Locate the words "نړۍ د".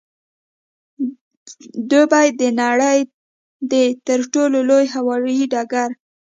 2.61-3.73